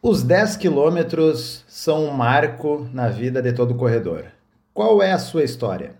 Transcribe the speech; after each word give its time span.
Os 0.00 0.22
10 0.22 0.58
quilômetros 0.58 1.64
são 1.66 2.04
um 2.04 2.12
marco 2.12 2.88
na 2.92 3.08
vida 3.08 3.42
de 3.42 3.52
todo 3.52 3.74
corredor. 3.74 4.26
Qual 4.72 5.02
é 5.02 5.10
a 5.10 5.18
sua 5.18 5.42
história? 5.42 5.96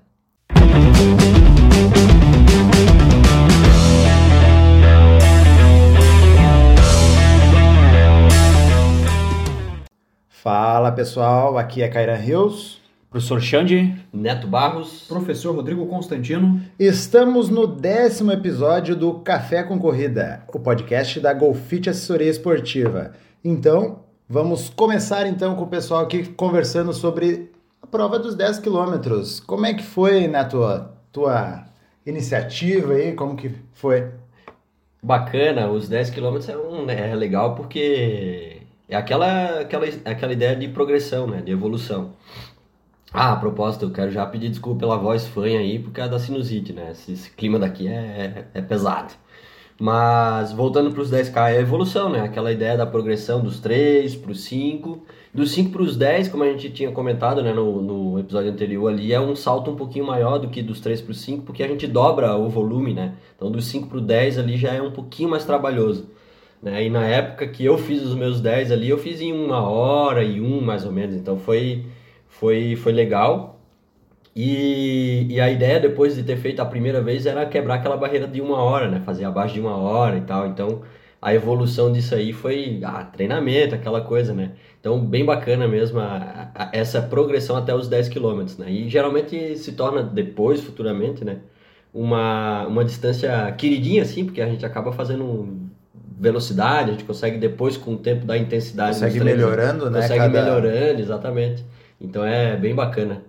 Fala 10.28 10.92
pessoal, 10.92 11.58
aqui 11.58 11.82
é 11.82 11.88
Kairan 11.88 12.14
Rios. 12.14 12.80
Professor 13.10 13.40
Xande, 13.40 13.96
Neto 14.12 14.46
Barros, 14.46 15.06
Professor 15.08 15.56
Rodrigo 15.56 15.86
Constantino. 15.86 16.60
Estamos 16.78 17.48
no 17.48 17.66
décimo 17.66 18.30
episódio 18.30 18.94
do 18.94 19.14
Café 19.14 19.62
com 19.62 19.78
Corrida, 19.78 20.44
o 20.54 20.60
podcast 20.60 21.18
da 21.18 21.32
Golfite 21.32 21.88
Assessoria 21.88 22.30
Esportiva. 22.30 23.14
Então, 23.44 24.00
vamos 24.28 24.68
começar 24.68 25.26
então 25.26 25.54
com 25.54 25.62
o 25.62 25.68
pessoal 25.68 26.02
aqui 26.02 26.24
conversando 26.32 26.92
sobre 26.92 27.52
a 27.80 27.86
prova 27.86 28.18
dos 28.18 28.34
10 28.34 28.58
quilômetros. 28.58 29.38
Como 29.38 29.64
é 29.64 29.74
que 29.74 29.82
foi, 29.82 30.26
Neto, 30.26 30.64
a 30.64 30.90
tua 31.12 31.64
iniciativa 32.04 32.94
aí? 32.94 33.12
Como 33.12 33.36
que 33.36 33.54
foi? 33.72 34.10
Bacana, 35.00 35.70
os 35.70 35.88
10 35.88 36.10
km 36.10 36.38
é, 36.48 36.56
um, 36.56 36.90
é 36.90 37.14
legal 37.14 37.54
porque 37.54 38.62
é 38.88 38.96
aquela, 38.96 39.60
aquela, 39.60 39.86
aquela 40.04 40.32
ideia 40.32 40.56
de 40.56 40.66
progressão, 40.68 41.28
né? 41.28 41.40
De 41.40 41.52
evolução. 41.52 42.14
Ah, 43.12 43.32
a 43.32 43.36
propósito, 43.36 43.84
eu 43.86 43.92
quero 43.92 44.10
já 44.10 44.26
pedir 44.26 44.50
desculpa 44.50 44.80
pela 44.80 44.96
voz 44.98 45.26
fanha 45.28 45.60
aí, 45.60 45.78
por 45.78 45.92
causa 45.92 46.10
da 46.10 46.18
sinusite, 46.18 46.72
né? 46.72 46.90
Esse, 46.90 47.12
esse 47.12 47.30
clima 47.30 47.58
daqui 47.58 47.86
é, 47.86 48.46
é 48.52 48.60
pesado. 48.60 49.14
Mas 49.80 50.52
voltando 50.52 50.90
para 50.90 51.00
os 51.00 51.10
10K, 51.10 51.36
é 51.36 51.58
a 51.58 51.60
evolução, 51.60 52.10
né? 52.10 52.20
Aquela 52.20 52.50
ideia 52.50 52.76
da 52.76 52.84
progressão 52.84 53.40
dos 53.40 53.60
3 53.60 54.16
para 54.16 54.32
os 54.32 54.42
5. 54.42 55.04
Dos 55.32 55.52
5 55.52 55.70
para 55.70 55.82
os 55.82 55.96
10, 55.96 56.28
como 56.28 56.42
a 56.42 56.48
gente 56.48 56.70
tinha 56.70 56.90
comentado 56.90 57.42
né, 57.42 57.52
no, 57.52 57.80
no 57.80 58.18
episódio 58.18 58.50
anterior 58.50 58.88
ali, 58.88 59.12
é 59.12 59.20
um 59.20 59.36
salto 59.36 59.70
um 59.70 59.76
pouquinho 59.76 60.04
maior 60.04 60.38
do 60.38 60.48
que 60.48 60.62
dos 60.62 60.80
3 60.80 61.00
para 61.00 61.12
os 61.12 61.20
5, 61.20 61.44
porque 61.44 61.62
a 61.62 61.68
gente 61.68 61.86
dobra 61.86 62.34
o 62.36 62.48
volume, 62.48 62.92
né? 62.92 63.14
Então 63.36 63.50
dos 63.50 63.66
5 63.66 63.86
para 63.88 63.98
o 63.98 64.00
10 64.00 64.38
ali 64.38 64.56
já 64.56 64.72
é 64.72 64.82
um 64.82 64.90
pouquinho 64.90 65.28
mais 65.28 65.44
trabalhoso. 65.44 66.08
Né? 66.60 66.86
E 66.86 66.90
na 66.90 67.04
época 67.04 67.46
que 67.46 67.64
eu 67.64 67.78
fiz 67.78 68.02
os 68.02 68.14
meus 68.14 68.40
10 68.40 68.72
ali, 68.72 68.88
eu 68.88 68.98
fiz 68.98 69.20
em 69.20 69.32
uma 69.32 69.62
hora 69.62 70.24
e 70.24 70.40
um 70.40 70.60
mais 70.60 70.84
ou 70.84 70.90
menos. 70.90 71.14
Então 71.14 71.38
foi 71.38 71.84
foi, 72.28 72.76
foi 72.76 72.92
legal. 72.92 73.57
E, 74.34 75.26
e 75.28 75.40
a 75.40 75.50
ideia, 75.50 75.80
depois 75.80 76.14
de 76.14 76.22
ter 76.22 76.36
feito 76.36 76.60
a 76.60 76.64
primeira 76.64 77.00
vez, 77.02 77.26
era 77.26 77.44
quebrar 77.46 77.76
aquela 77.76 77.96
barreira 77.96 78.26
de 78.26 78.40
uma 78.40 78.58
hora, 78.58 78.88
né? 78.88 79.00
Fazer 79.04 79.24
abaixo 79.24 79.54
de 79.54 79.60
uma 79.60 79.76
hora 79.76 80.16
e 80.16 80.20
tal. 80.20 80.46
Então, 80.46 80.82
a 81.20 81.34
evolução 81.34 81.90
disso 81.92 82.14
aí 82.14 82.32
foi 82.32 82.80
ah, 82.84 83.04
treinamento, 83.04 83.74
aquela 83.74 84.00
coisa, 84.00 84.32
né? 84.32 84.52
Então, 84.80 85.00
bem 85.00 85.24
bacana 85.24 85.66
mesmo 85.66 85.98
a, 85.98 86.50
a, 86.54 86.70
essa 86.72 87.02
progressão 87.02 87.56
até 87.56 87.74
os 87.74 87.88
10 87.88 88.08
km, 88.08 88.44
né? 88.58 88.70
E 88.70 88.88
geralmente 88.88 89.56
se 89.56 89.72
torna 89.72 90.02
depois, 90.02 90.62
futuramente, 90.62 91.24
né? 91.24 91.38
Uma, 91.92 92.66
uma 92.66 92.84
distância 92.84 93.50
queridinha, 93.52 94.02
assim, 94.02 94.24
porque 94.24 94.40
a 94.40 94.46
gente 94.46 94.64
acaba 94.64 94.92
fazendo 94.92 95.68
velocidade, 96.20 96.90
a 96.90 96.92
gente 96.92 97.04
consegue 97.04 97.38
depois, 97.38 97.76
com 97.76 97.94
o 97.94 97.96
tempo 97.98 98.24
da 98.24 98.36
intensidade... 98.36 98.94
Consegue 98.94 99.20
melhorando, 99.20 99.90
né? 99.90 100.02
Consegue 100.02 100.20
Cada... 100.20 100.42
melhorando, 100.42 101.00
exatamente. 101.00 101.64
Então 102.00 102.24
é 102.24 102.56
bem 102.56 102.74
bacana. 102.74 103.22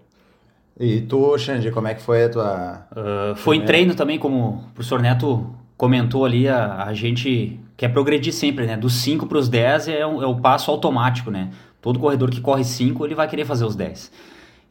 E 0.79 1.01
tu, 1.01 1.37
Xande, 1.37 1.71
como 1.71 1.87
é 1.87 1.93
que 1.93 2.01
foi 2.01 2.23
a 2.23 2.29
tua. 2.29 2.87
Uh, 2.91 3.35
foi 3.35 3.57
em 3.57 3.65
treino 3.65 3.93
também, 3.93 4.17
como 4.17 4.63
o 4.69 4.73
professor 4.73 5.01
Neto 5.01 5.45
comentou 5.75 6.23
ali, 6.23 6.47
a, 6.47 6.83
a 6.85 6.93
gente 6.93 7.59
quer 7.75 7.89
progredir 7.89 8.33
sempre, 8.33 8.65
né? 8.65 8.77
Dos 8.77 8.93
5 8.95 9.25
para 9.27 9.37
os 9.37 9.49
10 9.49 9.89
é, 9.89 9.99
é 9.99 10.05
o 10.05 10.35
passo 10.35 10.71
automático, 10.71 11.29
né? 11.29 11.49
Todo 11.81 11.99
corredor 11.99 12.29
que 12.29 12.39
corre 12.39 12.63
5, 12.63 13.05
ele 13.05 13.15
vai 13.15 13.27
querer 13.27 13.45
fazer 13.45 13.65
os 13.65 13.75
10. 13.75 14.11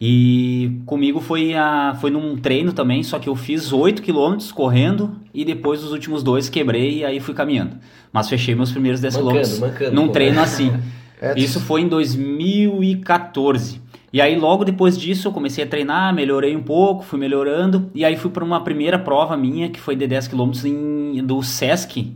E 0.01 0.81
comigo 0.87 1.21
foi, 1.21 1.55
a, 1.55 1.97
foi 2.01 2.11
num 2.11 2.37
treino 2.37 2.73
também, 2.73 3.03
só 3.03 3.19
que 3.19 3.29
eu 3.29 3.35
fiz 3.35 3.73
8 3.73 4.01
km 4.01 4.37
correndo 4.55 5.17
e 5.35 5.45
depois 5.45 5.83
os 5.83 5.93
últimos 5.93 6.23
dois 6.23 6.49
quebrei 6.49 6.99
e 6.99 7.05
aí 7.05 7.19
fui 7.21 7.35
caminhando. 7.35 7.77
Mas 8.13 8.29
fechei 8.29 8.55
meus 8.55 8.71
primeiros 8.71 9.01
10 9.01 9.17
km 9.17 9.91
num 9.93 10.07
pô. 10.07 10.13
treino 10.13 10.41
assim. 10.41 10.73
É, 11.21 11.37
Isso 11.37 11.59
foi 11.59 11.81
em 11.81 11.89
2014. 11.89 13.81
E 14.13 14.21
aí 14.21 14.37
logo 14.37 14.65
depois 14.65 14.99
disso 14.99 15.29
eu 15.29 15.33
comecei 15.33 15.65
a 15.65 15.67
treinar, 15.67 16.15
melhorei 16.15 16.57
um 16.57 16.63
pouco, 16.63 17.05
fui 17.05 17.19
melhorando. 17.19 17.91
E 17.95 18.05
aí 18.05 18.17
fui 18.17 18.31
para 18.31 18.45
uma 18.45 18.63
primeira 18.63 18.99
prova 18.99 19.37
minha 19.37 19.69
que 19.69 19.81
foi 19.81 19.95
de 19.95 20.07
10 20.07 20.29
km 20.29 20.51
em, 20.65 21.25
do 21.25 21.43
Sesc, 21.43 22.15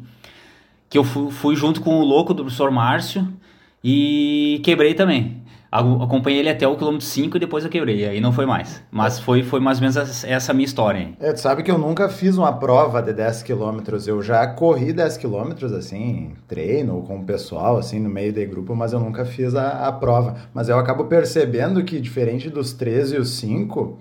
que 0.89 0.99
eu 0.99 1.05
fui, 1.05 1.31
fui 1.31 1.57
junto 1.57 1.81
com 1.81 2.01
o 2.01 2.05
louco 2.05 2.33
do 2.33 2.45
professor 2.45 2.71
Márcio 2.71 3.29
e 3.85 4.61
quebrei 4.65 4.95
também 4.95 5.42
acompanhei 5.73 6.41
ele 6.41 6.51
até 6.51 6.69
o 6.69 6.77
quilômetro 6.77 7.07
5 7.07 7.37
e 7.37 7.41
depois 7.41 7.65
eu 7.65 7.71
quebrei, 7.71 8.07
aí 8.07 8.21
não 8.21 8.33
foi 8.33 8.45
mais. 8.45 8.83
Mas 8.91 9.19
foi, 9.19 9.43
foi 9.43 9.59
mais 9.59 9.79
ou 9.79 9.83
menos 9.83 10.25
essa 10.25 10.53
minha 10.53 10.67
história. 10.67 11.09
É, 11.19 11.33
tu 11.33 11.41
sabe 11.41 11.63
que 11.63 11.71
eu 11.71 11.79
nunca 11.79 12.09
fiz 12.11 12.37
uma 12.37 12.53
prova 12.53 13.01
de 13.01 13.13
10 13.13 13.43
quilômetros, 13.43 14.07
eu 14.07 14.23
já 14.23 14.47
corri 14.47 14.93
10 14.93 15.17
quilômetros, 15.17 15.73
assim, 15.73 16.33
treino 16.47 17.03
com 17.03 17.19
o 17.19 17.25
pessoal, 17.25 17.79
assim, 17.79 17.99
no 17.99 18.11
meio 18.11 18.33
de 18.33 18.45
grupo, 18.45 18.77
mas 18.77 18.93
eu 18.93 19.01
nunca 19.01 19.25
fiz 19.25 19.55
a, 19.55 19.89
a 19.89 19.93
prova. 19.93 20.37
Mas 20.53 20.69
eu 20.69 20.79
acabo 20.79 21.05
percebendo 21.07 21.83
que, 21.83 21.99
diferente 21.99 22.51
dos 22.51 22.75
13 22.75 23.17
e 23.17 23.19
os 23.19 23.31
5, 23.31 23.99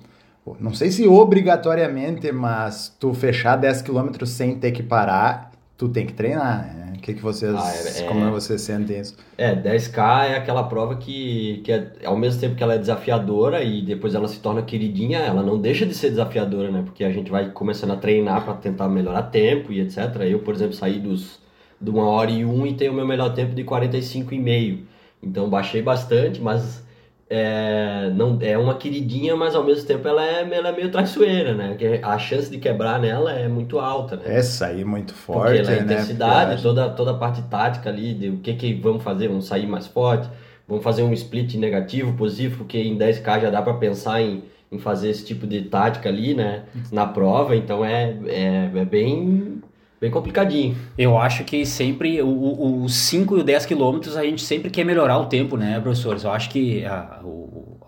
não 0.60 0.74
sei 0.74 0.92
se 0.92 1.08
obrigatoriamente, 1.08 2.32
mas 2.32 2.94
tu 3.00 3.14
fechar 3.14 3.56
10 3.56 3.82
quilômetros 3.82 4.32
sem 4.32 4.56
ter 4.58 4.72
que 4.72 4.84
parar, 4.84 5.51
tu 5.82 5.90
tem 5.90 6.06
que 6.06 6.14
treinar, 6.14 6.72
né? 6.76 6.94
O 6.96 7.02
que, 7.02 7.16
que 7.16 7.22
vocês. 7.24 7.56
Ah, 7.56 8.04
é, 8.04 8.08
como 8.08 8.24
é, 8.24 8.30
vocês 8.30 8.62
sentem 8.62 9.00
isso? 9.00 9.18
É, 9.36 9.56
10K 9.56 10.26
é 10.26 10.36
aquela 10.36 10.62
prova 10.62 10.96
que, 10.96 11.60
que 11.64 11.72
é, 11.72 11.94
ao 12.06 12.16
mesmo 12.16 12.40
tempo 12.40 12.54
que 12.54 12.62
ela 12.62 12.76
é 12.76 12.78
desafiadora 12.78 13.64
e 13.64 13.82
depois 13.82 14.14
ela 14.14 14.28
se 14.28 14.40
torna 14.40 14.62
queridinha, 14.62 15.18
ela 15.18 15.42
não 15.42 15.60
deixa 15.60 15.84
de 15.84 15.96
ser 15.96 16.12
desafiadora, 16.12 16.70
né? 16.70 16.84
Porque 16.86 17.04
a 17.04 17.12
gente 17.12 17.32
vai 17.32 17.50
começando 17.50 17.94
a 17.94 17.96
treinar 17.96 18.46
para 18.46 18.54
tentar 18.54 18.88
melhorar 18.90 19.24
tempo 19.24 19.74
e 19.74 19.82
etc. 19.82 19.98
Eu, 20.30 20.40
por 20.40 20.54
exemplo, 20.54 20.74
saí 20.74 21.00
dos, 21.00 21.40
de 21.82 21.90
uma 21.90 22.04
hora 22.04 22.30
e 22.30 22.46
um 22.46 22.68
e 22.68 22.76
tenho 22.76 22.92
o 22.92 22.96
meu 22.96 23.08
melhor 23.08 23.34
tempo 23.34 23.56
de 23.56 23.64
45,5. 23.64 24.82
Então 25.24 25.50
baixei 25.50 25.82
bastante, 25.82 26.40
mas 26.40 26.86
é, 27.34 28.12
não, 28.14 28.38
é 28.42 28.58
uma 28.58 28.76
queridinha, 28.76 29.38
mas 29.38 29.56
ao 29.56 29.64
mesmo 29.64 29.88
tempo 29.88 30.06
ela 30.06 30.22
é, 30.22 30.42
ela 30.42 30.68
é 30.68 30.76
meio 30.76 30.92
traiçoeira, 30.92 31.56
né? 31.56 31.70
Porque 31.70 32.02
a 32.04 32.20
chance 32.20 32.52
de 32.52 32.58
quebrar 32.58 33.00
nela 33.00 33.32
é 33.32 33.48
muito 33.48 33.80
alta, 33.80 34.18
né? 34.18 34.24
É 34.26 34.44
sair 34.44 34.84
muito 34.84 35.14
forte, 35.14 35.56
Porque 35.56 35.60
ela 35.60 35.72
é 35.72 35.76
né? 35.78 35.94
intensidade, 35.94 36.62
toda, 36.62 36.90
toda 36.90 37.12
a 37.12 37.14
parte 37.14 37.42
tática 37.44 37.90
ali, 37.90 38.14
de 38.14 38.30
o 38.32 38.38
que, 38.40 38.54
que 38.56 38.74
vamos 38.74 39.02
fazer, 39.02 39.30
vamos 39.30 39.46
sair 39.46 39.66
mais 39.66 39.88
forte, 39.88 40.30
vamos 40.68 40.84
fazer 40.84 41.04
um 41.04 41.14
split 41.14 41.56
negativo, 41.56 42.12
positivo, 42.18 42.58
porque 42.58 42.78
em 42.78 42.98
10k 42.98 43.44
já 43.44 43.50
dá 43.50 43.62
para 43.62 43.76
pensar 43.76 44.22
em, 44.22 44.44
em 44.70 44.78
fazer 44.78 45.10
esse 45.10 45.24
tipo 45.24 45.48
de 45.48 45.62
tática 45.62 46.10
ali, 46.10 46.34
né? 46.34 46.64
Na 46.92 47.06
prova, 47.06 47.56
então 47.56 47.86
é, 47.86 48.14
é, 48.28 48.70
é 48.76 48.86
bem 48.86 49.62
bem 50.02 50.10
complicadinho. 50.10 50.76
Eu 50.98 51.16
acho 51.16 51.44
que 51.44 51.64
sempre 51.64 52.20
os 52.24 52.96
5 52.96 53.38
e 53.38 53.42
o 53.42 53.44
10 53.44 53.68
quilômetros 53.68 54.18
a 54.18 54.24
gente 54.24 54.42
sempre 54.42 54.72
quer 54.72 54.84
melhorar 54.84 55.20
o 55.20 55.28
tempo, 55.28 55.56
né, 55.56 55.80
professores? 55.80 56.24
Eu 56.24 56.32
acho 56.32 56.50
que 56.50 56.84
a, 56.84 57.22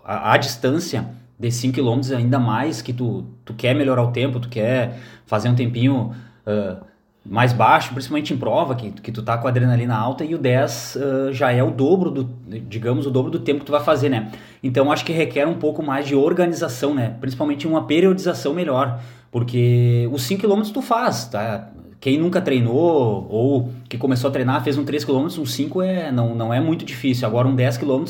a, 0.04 0.32
a 0.34 0.36
distância 0.36 1.06
de 1.36 1.50
5 1.50 1.74
quilômetros, 1.74 2.12
ainda 2.12 2.38
mais 2.38 2.80
que 2.80 2.92
tu, 2.92 3.24
tu 3.44 3.52
quer 3.52 3.74
melhorar 3.74 4.04
o 4.04 4.12
tempo, 4.12 4.38
tu 4.38 4.48
quer 4.48 4.96
fazer 5.26 5.48
um 5.48 5.56
tempinho 5.56 6.14
uh, 6.46 6.84
mais 7.26 7.52
baixo, 7.52 7.92
principalmente 7.92 8.32
em 8.32 8.36
prova, 8.36 8.76
que, 8.76 8.92
que 8.92 9.10
tu 9.10 9.20
tá 9.20 9.36
com 9.36 9.48
a 9.48 9.50
adrenalina 9.50 9.96
alta, 9.96 10.24
e 10.24 10.36
o 10.36 10.38
10 10.38 10.96
uh, 10.96 11.32
já 11.32 11.50
é 11.50 11.64
o 11.64 11.72
dobro 11.72 12.12
do, 12.12 12.30
digamos, 12.68 13.06
o 13.06 13.10
dobro 13.10 13.32
do 13.32 13.40
tempo 13.40 13.60
que 13.60 13.66
tu 13.66 13.72
vai 13.72 13.82
fazer, 13.82 14.08
né? 14.08 14.30
Então 14.62 14.92
acho 14.92 15.04
que 15.04 15.12
requer 15.12 15.48
um 15.48 15.54
pouco 15.54 15.82
mais 15.82 16.06
de 16.06 16.14
organização, 16.14 16.94
né? 16.94 17.16
Principalmente 17.20 17.66
uma 17.66 17.88
periodização 17.88 18.54
melhor, 18.54 19.00
porque 19.32 20.08
os 20.12 20.22
5 20.22 20.42
km 20.42 20.62
tu 20.72 20.80
faz, 20.80 21.26
tá? 21.26 21.73
Quem 22.04 22.18
nunca 22.18 22.38
treinou 22.38 23.26
ou 23.30 23.70
que 23.88 23.96
começou 23.96 24.28
a 24.28 24.30
treinar, 24.30 24.62
fez 24.62 24.76
um 24.76 24.84
3 24.84 25.06
km, 25.06 25.24
um 25.24 25.46
5 25.46 25.80
é, 25.80 26.12
não, 26.12 26.34
não 26.34 26.52
é 26.52 26.60
muito 26.60 26.84
difícil. 26.84 27.26
Agora 27.26 27.48
um 27.48 27.56
10 27.56 27.78
km, 27.78 28.04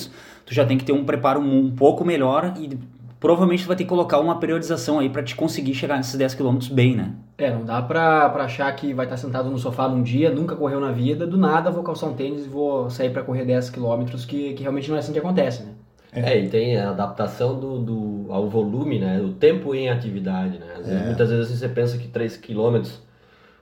tu 0.45 0.53
já 0.53 0.67
tem 0.67 0.77
que 0.77 0.85
ter 0.85 0.91
um 0.91 1.05
preparo 1.05 1.39
um 1.39 1.71
pouco 1.71 2.05
melhor 2.05 2.55
e 2.59 2.77
provavelmente 3.21 3.63
tu 3.63 3.69
vai 3.69 3.77
ter 3.77 3.85
que 3.85 3.89
colocar 3.89 4.19
uma 4.19 4.41
periodização 4.41 4.99
aí 4.99 5.09
para 5.09 5.23
te 5.23 5.37
conseguir 5.37 5.75
chegar 5.75 5.97
nesses 5.97 6.17
10 6.17 6.35
km 6.35 6.59
bem, 6.73 6.97
né? 6.97 7.13
É, 7.39 7.53
não 7.53 7.65
dá 7.65 7.81
pra, 7.81 8.29
pra 8.31 8.47
achar 8.47 8.75
que 8.75 8.93
vai 8.93 9.07
estar 9.07 9.17
sentado 9.17 9.49
no 9.49 9.61
sofá 9.61 9.89
num 9.89 10.03
dia, 10.03 10.29
nunca 10.29 10.57
correu 10.57 10.81
na 10.81 10.91
vida, 10.91 11.25
do 11.25 11.39
nada 11.39 11.71
vou 11.71 11.85
calçar 11.85 12.09
um 12.09 12.15
tênis 12.15 12.47
e 12.47 12.49
vou 12.49 12.91
sair 12.91 13.11
para 13.11 13.23
correr 13.23 13.45
10 13.45 13.71
km, 13.71 14.07
que, 14.27 14.55
que 14.55 14.63
realmente 14.63 14.89
não 14.89 14.97
é 14.97 14.99
assim 14.99 15.13
que 15.13 15.21
acontece, 15.21 15.63
né? 15.63 15.71
É, 16.13 16.37
e 16.37 16.49
tem 16.49 16.77
a 16.79 16.91
adaptação 16.91 17.61
do, 17.61 17.79
do, 17.79 18.27
ao 18.29 18.49
volume, 18.49 18.99
né? 18.99 19.21
O 19.21 19.35
tempo 19.35 19.73
em 19.73 19.89
atividade, 19.89 20.59
né? 20.59 20.67
Vezes, 20.79 20.93
é. 20.93 21.07
Muitas 21.07 21.31
vezes 21.31 21.61
você 21.61 21.69
pensa 21.69 21.97
que 21.97 22.09
3 22.09 22.37
km 22.39 22.83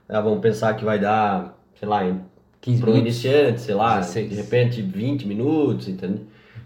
ah, 0.09 0.21
vamos 0.21 0.39
pensar 0.39 0.73
que 0.75 0.83
vai 0.85 0.99
dar, 0.99 1.57
sei 1.79 1.87
lá, 1.87 2.01
15 2.61 2.81
para 2.81 2.91
um 2.91 2.97
iniciante, 2.97 3.61
sei 3.61 3.75
lá, 3.75 3.97
16. 3.99 4.29
de 4.29 4.35
repente 4.35 4.81
20 4.81 5.27
minutos, 5.27 5.87
entende? 5.87 6.21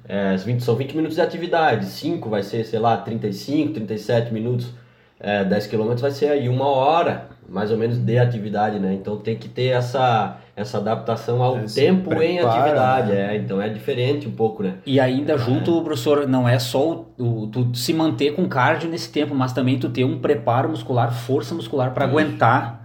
É, 0.07 0.35
20, 0.37 0.61
são 0.63 0.75
20 0.75 0.95
minutos 0.95 1.15
de 1.15 1.21
atividade, 1.21 1.85
5 1.85 2.29
vai 2.29 2.41
ser, 2.43 2.63
sei 2.65 2.79
lá, 2.79 2.97
35, 2.97 3.73
37 3.73 4.33
minutos, 4.33 4.73
é, 5.19 5.43
10 5.43 5.67
km 5.67 5.95
vai 5.99 6.11
ser 6.11 6.29
aí 6.29 6.47
uma 6.47 6.65
hora, 6.67 7.27
mais 7.49 7.71
ou 7.71 7.77
menos 7.77 7.97
de 7.97 8.17
atividade, 8.17 8.79
né? 8.79 8.93
Então 8.93 9.17
tem 9.17 9.35
que 9.35 9.49
ter 9.49 9.67
essa, 9.67 10.37
essa 10.55 10.77
adaptação 10.77 11.41
ao 11.41 11.57
Esse 11.63 11.75
tempo 11.75 12.13
em 12.21 12.37
preparo, 12.37 12.47
atividade, 12.59 13.11
né? 13.11 13.33
é. 13.33 13.37
Então 13.37 13.61
é 13.61 13.67
diferente 13.67 14.27
um 14.27 14.31
pouco, 14.31 14.63
né? 14.63 14.75
E 14.85 14.99
ainda 14.99 15.37
junto, 15.37 15.81
professor, 15.83 16.27
não 16.27 16.47
é 16.47 16.59
só 16.59 17.05
o, 17.17 17.43
o- 17.43 17.47
tu 17.47 17.73
se 17.75 17.93
manter 17.93 18.33
com 18.35 18.47
cardio 18.47 18.89
nesse 18.89 19.11
tempo, 19.11 19.33
mas 19.35 19.51
também 19.51 19.77
tu 19.79 19.89
ter 19.89 20.03
um 20.05 20.19
preparo 20.19 20.69
muscular, 20.69 21.11
força 21.13 21.53
muscular 21.55 21.93
para 21.93 22.05
aguentar 22.05 22.76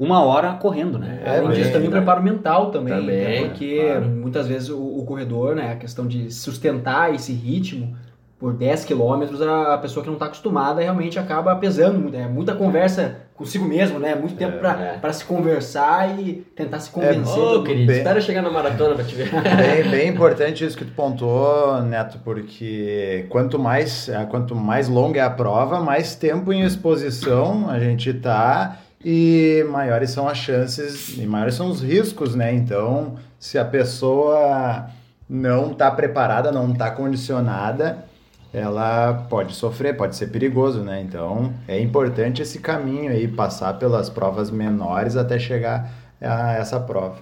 uma 0.00 0.24
hora 0.24 0.54
correndo, 0.54 0.98
né? 0.98 1.20
É, 1.24 1.36
Além 1.38 1.50
disso, 1.50 1.64
bem, 1.64 1.72
também 1.72 1.88
o 1.88 1.90
né? 1.90 1.96
preparo 1.98 2.22
mental 2.22 2.70
também, 2.70 2.94
Também, 2.94 3.16
né? 3.42 3.48
porque 3.48 3.84
claro. 3.84 4.06
muitas 4.06 4.46
vezes 4.48 4.70
o, 4.70 4.78
o 4.80 5.04
corredor, 5.04 5.54
né, 5.54 5.72
a 5.72 5.76
questão 5.76 6.06
de 6.06 6.32
sustentar 6.32 7.14
esse 7.14 7.32
ritmo 7.34 7.94
por 8.38 8.54
10 8.54 8.86
quilômetros, 8.86 9.42
a, 9.42 9.74
a 9.74 9.78
pessoa 9.78 10.02
que 10.02 10.08
não 10.08 10.14
está 10.14 10.24
acostumada 10.24 10.80
realmente 10.80 11.18
acaba 11.18 11.54
pesando 11.56 11.98
muito, 11.98 12.16
é 12.16 12.26
muita 12.26 12.54
conversa 12.54 13.16
consigo 13.34 13.64
mesmo, 13.66 13.98
né? 13.98 14.14
Muito 14.14 14.34
tempo 14.34 14.64
é. 14.66 14.98
para 14.98 15.12
se 15.12 15.24
conversar 15.24 16.18
e 16.18 16.44
tentar 16.56 16.78
se 16.80 16.88
É, 16.88 16.92
convencer. 16.92 17.38
Ô, 17.42 17.58
do- 17.58 17.64
querido, 17.64 17.86
bem- 17.86 17.98
espera 17.98 18.20
chegar 18.20 18.40
na 18.42 18.50
maratona 18.50 18.94
pra 18.94 19.04
te 19.04 19.14
ver. 19.14 19.30
Bem, 19.56 19.90
bem 19.90 20.08
importante 20.08 20.64
isso 20.64 20.76
que 20.76 20.84
tu 20.86 20.92
pontuou, 20.92 21.82
Neto, 21.82 22.18
porque 22.24 23.26
quanto 23.28 23.58
mais, 23.58 24.10
quanto 24.30 24.54
mais 24.56 24.88
longa 24.88 25.20
é 25.20 25.22
a 25.22 25.30
prova, 25.30 25.80
mais 25.80 26.14
tempo 26.14 26.50
em 26.52 26.62
exposição 26.62 27.68
a 27.68 27.78
gente 27.78 28.12
tá 28.14 28.78
e 29.04 29.64
maiores 29.70 30.10
são 30.10 30.28
as 30.28 30.38
chances 30.38 31.16
e 31.16 31.26
maiores 31.26 31.54
são 31.54 31.68
os 31.68 31.82
riscos, 31.82 32.34
né? 32.34 32.52
Então, 32.52 33.16
se 33.38 33.58
a 33.58 33.64
pessoa 33.64 34.86
não 35.28 35.72
está 35.72 35.90
preparada, 35.90 36.52
não 36.52 36.72
está 36.72 36.90
condicionada, 36.90 38.04
ela 38.52 39.26
pode 39.30 39.54
sofrer, 39.54 39.96
pode 39.96 40.16
ser 40.16 40.26
perigoso, 40.26 40.80
né? 40.80 41.00
Então, 41.00 41.54
é 41.68 41.80
importante 41.80 42.42
esse 42.42 42.58
caminho 42.58 43.10
aí, 43.12 43.28
passar 43.28 43.78
pelas 43.78 44.10
provas 44.10 44.50
menores 44.50 45.16
até 45.16 45.38
chegar 45.38 45.90
a 46.20 46.54
essa 46.54 46.78
prova. 46.78 47.16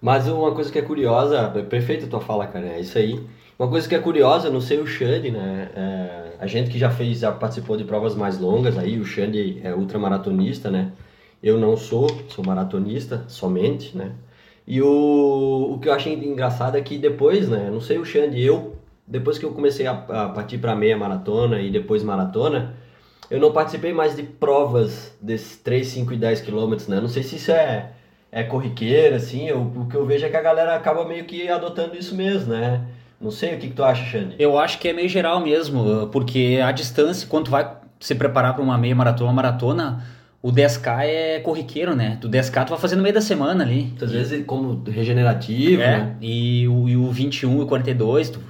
Mas 0.00 0.26
uma 0.28 0.52
coisa 0.52 0.72
que 0.72 0.78
é 0.78 0.82
curiosa, 0.82 1.48
perfeita 1.68 2.06
tua 2.06 2.20
fala, 2.20 2.46
cara, 2.46 2.66
é 2.66 2.80
isso 2.80 2.96
aí. 2.96 3.20
Uma 3.58 3.68
coisa 3.68 3.86
que 3.86 3.94
é 3.94 3.98
curiosa, 3.98 4.48
não 4.48 4.60
sei 4.60 4.78
o 4.78 4.86
Xande, 4.86 5.30
né? 5.30 5.68
é, 5.76 6.20
a 6.40 6.46
gente 6.46 6.70
que 6.70 6.78
já 6.78 6.90
fez, 6.90 7.18
já 7.18 7.30
participou 7.30 7.76
de 7.76 7.84
provas 7.84 8.14
mais 8.14 8.38
longas 8.38 8.78
aí, 8.78 8.98
o 8.98 9.04
Xande 9.04 9.60
é 9.62 9.74
ultramaratonista, 9.74 10.70
né? 10.70 10.92
Eu 11.42 11.58
não 11.58 11.76
sou, 11.76 12.06
sou 12.28 12.44
maratonista 12.44 13.24
somente, 13.28 13.96
né? 13.96 14.12
E 14.66 14.80
o, 14.82 15.72
o 15.74 15.78
que 15.80 15.88
eu 15.88 15.92
achei 15.92 16.14
engraçado 16.14 16.76
é 16.76 16.80
que 16.80 16.98
depois, 16.98 17.48
né? 17.48 17.70
Não 17.72 17.80
sei 17.80 17.98
o 17.98 18.04
Xande, 18.04 18.40
eu, 18.40 18.76
depois 19.06 19.38
que 19.38 19.44
eu 19.44 19.52
comecei 19.52 19.86
a, 19.86 19.92
a 19.92 20.28
partir 20.28 20.58
para 20.58 20.76
meia 20.76 20.96
maratona 20.96 21.60
e 21.60 21.70
depois 21.70 22.02
maratona, 22.02 22.74
eu 23.30 23.40
não 23.40 23.52
participei 23.52 23.92
mais 23.92 24.16
de 24.16 24.22
provas 24.22 25.16
desses 25.20 25.56
3, 25.56 25.86
5 25.86 26.12
e 26.12 26.16
10 26.16 26.40
quilômetros, 26.42 26.88
né? 26.88 27.00
Não 27.00 27.08
sei 27.08 27.22
se 27.22 27.36
isso 27.36 27.52
é, 27.52 27.92
é 28.30 28.42
corriqueira, 28.42 29.16
assim, 29.16 29.48
eu, 29.48 29.60
o 29.60 29.86
que 29.86 29.96
eu 29.96 30.04
vejo 30.04 30.26
é 30.26 30.28
que 30.28 30.36
a 30.36 30.42
galera 30.42 30.74
acaba 30.74 31.04
meio 31.04 31.24
que 31.24 31.48
adotando 31.48 31.96
isso 31.96 32.14
mesmo, 32.14 32.52
né? 32.52 32.86
Não 33.20 33.30
sei, 33.30 33.54
o 33.54 33.58
que, 33.58 33.68
que 33.68 33.74
tu 33.74 33.84
acha, 33.84 34.04
Xande? 34.04 34.34
Eu 34.38 34.58
acho 34.58 34.78
que 34.78 34.88
é 34.88 34.92
meio 34.92 35.08
geral 35.08 35.40
mesmo, 35.40 36.08
porque 36.08 36.58
a 36.62 36.72
distância, 36.72 37.28
quando 37.28 37.46
tu 37.46 37.50
vai 37.50 37.76
se 38.00 38.14
preparar 38.14 38.54
para 38.54 38.62
uma 38.62 38.78
meia 38.78 38.94
maratona, 38.94 39.30
uma 39.30 39.36
maratona, 39.36 40.04
o 40.42 40.50
10K 40.50 41.04
é 41.04 41.40
corriqueiro, 41.40 41.94
né? 41.94 42.16
Do 42.20 42.28
10K 42.28 42.64
tu 42.64 42.70
vai 42.70 42.78
fazer 42.78 42.96
no 42.96 43.02
meio 43.02 43.14
da 43.14 43.20
semana 43.20 43.62
ali. 43.62 43.84
Muitas 43.84 44.10
vezes 44.10 44.44
como 44.46 44.82
regenerativo, 44.88 45.82
É, 45.82 45.98
né? 45.98 46.16
e 46.20 46.66
o, 46.66 46.88
e 46.88 46.96
o 46.96 47.10
21 47.10 47.58
e 47.58 47.62
o 47.62 47.66
42, 47.66 48.30
tu 48.30 48.40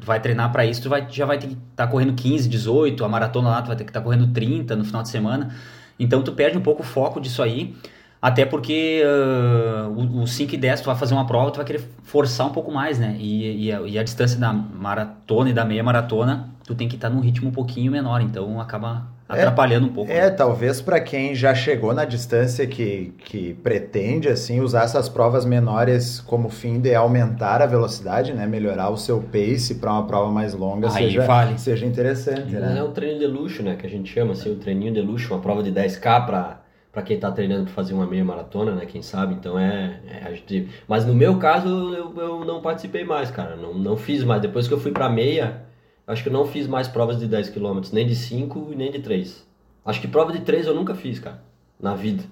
vai 0.00 0.20
treinar 0.20 0.50
para 0.52 0.64
isso, 0.64 0.82
tu 0.82 0.88
vai, 0.88 1.06
já 1.10 1.26
vai 1.26 1.38
ter 1.38 1.48
que 1.48 1.56
estar 1.70 1.86
correndo 1.86 2.14
15, 2.14 2.48
18, 2.48 3.04
a 3.04 3.08
maratona 3.08 3.50
lá 3.50 3.62
tu 3.62 3.66
vai 3.68 3.76
ter 3.76 3.84
que 3.84 3.90
estar 3.90 4.00
correndo 4.00 4.26
30 4.32 4.74
no 4.76 4.84
final 4.84 5.02
de 5.02 5.08
semana. 5.10 5.54
Então 5.98 6.22
tu 6.22 6.32
perde 6.32 6.56
um 6.56 6.62
pouco 6.62 6.82
o 6.82 6.84
foco 6.84 7.20
disso 7.20 7.42
aí, 7.42 7.74
até 8.22 8.44
porque 8.46 9.02
ah, 9.04 9.88
o, 9.94 10.22
o 10.22 10.26
5 10.26 10.54
e 10.54 10.56
10 10.58 10.80
tu 10.80 10.86
vai 10.86 10.96
fazer 10.96 11.12
uma 11.14 11.26
prova, 11.26 11.50
tu 11.50 11.56
vai 11.56 11.64
querer 11.66 11.82
forçar 12.04 12.46
um 12.46 12.52
pouco 12.52 12.72
mais, 12.72 12.98
né? 12.98 13.16
E, 13.18 13.66
e, 13.66 13.72
a, 13.72 13.80
e 13.82 13.98
a 13.98 14.02
distância 14.02 14.38
da 14.40 14.50
maratona 14.52 15.50
e 15.50 15.52
da 15.52 15.64
meia 15.64 15.82
maratona, 15.84 16.48
tu 16.64 16.74
tem 16.74 16.88
que 16.88 16.94
estar 16.96 17.10
num 17.10 17.20
ritmo 17.20 17.48
um 17.50 17.52
pouquinho 17.52 17.92
menor, 17.92 18.20
então 18.22 18.60
acaba 18.60 19.06
atrapalhando 19.28 19.86
um 19.86 19.92
pouco. 19.92 20.10
É, 20.10 20.28
talvez 20.30 20.80
para 20.82 21.00
quem 21.00 21.34
já 21.34 21.54
chegou 21.54 21.94
na 21.94 22.04
distância 22.04 22.66
que, 22.66 23.12
que 23.24 23.54
pretende 23.54 24.28
assim 24.28 24.60
usar 24.60 24.84
essas 24.84 25.08
provas 25.08 25.44
menores 25.44 26.20
como 26.20 26.48
fim 26.48 26.78
de 26.80 26.94
aumentar 26.94 27.62
a 27.62 27.66
velocidade, 27.66 28.32
né, 28.32 28.46
melhorar 28.46 28.90
o 28.90 28.96
seu 28.96 29.20
pace 29.20 29.76
para 29.76 29.92
uma 29.92 30.06
prova 30.06 30.30
mais 30.30 30.54
longa 30.54 30.88
Aí 30.88 31.04
seja, 31.04 31.22
vale. 31.26 31.58
seja 31.58 31.86
interessante, 31.86 32.54
É 32.54 32.60
né? 32.60 32.82
o 32.82 32.88
treino 32.88 33.18
de 33.18 33.26
luxo, 33.26 33.62
né? 33.62 33.76
Que 33.76 33.86
a 33.86 33.90
gente 33.90 34.12
chama 34.12 34.32
assim, 34.32 34.52
o 34.52 34.56
treininho 34.56 34.92
de 34.92 35.00
luxo, 35.00 35.32
uma 35.32 35.40
prova 35.40 35.62
de 35.62 35.72
10K 35.72 36.26
pra, 36.26 36.60
pra 36.92 37.02
quem 37.02 37.18
tá 37.18 37.30
treinando 37.32 37.64
pra 37.64 37.72
fazer 37.72 37.94
uma 37.94 38.06
meia 38.06 38.24
maratona, 38.24 38.72
né? 38.74 38.84
Quem 38.86 39.02
sabe, 39.02 39.34
então 39.34 39.58
é. 39.58 40.00
é, 40.06 40.28
a 40.28 40.30
gente- 40.32 40.68
Mas 40.86 41.04
no 41.06 41.14
meu 41.14 41.38
caso, 41.38 41.68
eu, 41.94 42.14
eu 42.16 42.44
não 42.44 42.60
participei 42.60 43.04
mais, 43.04 43.30
cara. 43.30 43.56
Não, 43.56 43.72
não 43.74 43.96
fiz 43.96 44.22
mais. 44.22 44.40
Depois 44.42 44.68
que 44.68 44.74
eu 44.74 44.78
fui 44.80 44.92
pra 44.92 45.08
meia, 45.08 45.62
acho 46.06 46.22
que 46.22 46.28
eu 46.28 46.32
não 46.32 46.46
fiz 46.46 46.66
mais 46.66 46.88
provas 46.88 47.18
de 47.18 47.26
10 47.26 47.50
km, 47.50 47.80
nem 47.92 48.06
de 48.06 48.14
5 48.14 48.68
e 48.72 48.76
nem 48.76 48.90
de 48.90 49.00
3. 49.00 49.44
Acho 49.84 50.00
que 50.00 50.08
prova 50.08 50.32
de 50.32 50.40
3 50.40 50.66
eu 50.66 50.74
nunca 50.74 50.94
fiz, 50.94 51.18
cara. 51.18 51.42
Na 51.80 51.94
vida. 51.94 52.22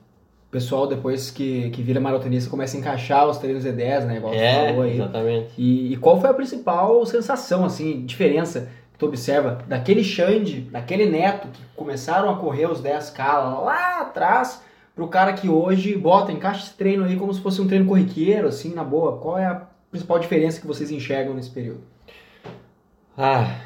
O 0.48 0.52
pessoal, 0.52 0.86
depois 0.86 1.30
que, 1.30 1.70
que 1.70 1.82
vira 1.82 1.98
maratonista, 2.00 2.50
começa 2.50 2.76
a 2.76 2.80
encaixar 2.80 3.26
os 3.28 3.38
treinos 3.38 3.62
de 3.62 3.72
10, 3.72 4.04
né? 4.06 4.16
Igual 4.18 4.34
É, 4.34 4.68
falou 4.68 4.82
aí. 4.82 4.94
exatamente. 4.94 5.48
E, 5.56 5.92
e 5.92 5.96
qual 5.96 6.20
foi 6.20 6.30
a 6.30 6.34
principal 6.34 7.04
sensação, 7.06 7.64
assim, 7.64 8.04
diferença 8.04 8.68
que 8.92 8.98
tu 8.98 9.06
observa 9.06 9.62
daquele 9.66 10.04
Xande, 10.04 10.60
daquele 10.70 11.06
Neto 11.06 11.48
que 11.48 11.62
começaram 11.74 12.30
a 12.30 12.36
correr 12.36 12.66
os 12.70 12.82
10K 12.82 13.18
lá 13.64 14.00
atrás, 14.02 14.62
pro 14.94 15.08
cara 15.08 15.32
que 15.32 15.48
hoje 15.48 15.96
bota, 15.96 16.30
encaixa 16.32 16.66
esse 16.66 16.74
treino 16.74 17.04
aí 17.04 17.16
como 17.16 17.32
se 17.32 17.40
fosse 17.40 17.60
um 17.62 17.66
treino 17.66 17.86
corriqueiro, 17.86 18.48
assim, 18.48 18.74
na 18.74 18.84
boa. 18.84 19.16
Qual 19.18 19.38
é 19.38 19.46
a 19.46 19.62
principal 19.90 20.18
diferença 20.18 20.60
que 20.60 20.66
vocês 20.66 20.90
enxergam 20.90 21.34
nesse 21.34 21.50
período? 21.50 21.80
Ah, 23.16 23.60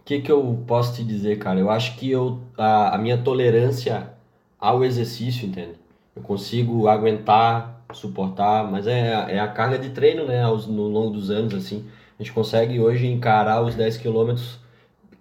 o 0.00 0.04
que, 0.04 0.20
que 0.20 0.30
eu 0.30 0.62
posso 0.66 0.94
te 0.94 1.04
dizer, 1.04 1.38
cara? 1.38 1.58
Eu 1.58 1.70
acho 1.70 1.96
que 1.96 2.10
eu, 2.10 2.40
a, 2.56 2.94
a 2.94 2.98
minha 2.98 3.18
tolerância 3.18 4.10
ao 4.58 4.84
exercício, 4.84 5.46
entende? 5.48 5.72
Eu 6.14 6.22
consigo 6.22 6.86
aguentar, 6.88 7.84
suportar, 7.92 8.70
mas 8.70 8.86
é, 8.86 9.10
é 9.36 9.40
a 9.40 9.48
carga 9.48 9.78
de 9.78 9.90
treino, 9.90 10.26
né? 10.26 10.42
Aos, 10.42 10.66
no 10.66 10.86
longo 10.86 11.10
dos 11.10 11.30
anos, 11.30 11.54
assim. 11.54 11.84
A 12.18 12.22
gente 12.22 12.32
consegue 12.32 12.78
hoje 12.78 13.06
encarar 13.06 13.62
os 13.62 13.74
10 13.74 13.96
quilômetros, 13.96 14.58